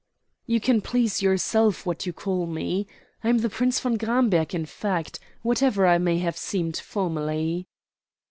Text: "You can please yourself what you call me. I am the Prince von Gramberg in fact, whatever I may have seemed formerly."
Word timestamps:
"You 0.47 0.59
can 0.59 0.81
please 0.81 1.21
yourself 1.21 1.85
what 1.85 2.07
you 2.07 2.11
call 2.13 2.47
me. 2.47 2.87
I 3.23 3.29
am 3.29 3.37
the 3.37 3.51
Prince 3.51 3.79
von 3.79 3.97
Gramberg 3.97 4.55
in 4.55 4.65
fact, 4.65 5.19
whatever 5.43 5.85
I 5.85 5.99
may 5.99 6.17
have 6.17 6.37
seemed 6.37 6.75
formerly." 6.77 7.67